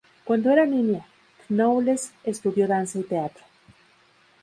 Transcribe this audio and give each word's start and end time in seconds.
Cuando 0.23 0.49
era 0.49 0.65
niña, 0.65 1.05
Knowles 1.47 2.11
estudió 2.23 2.67
danza 2.67 2.97
y 2.97 3.03
teatro. 3.03 3.43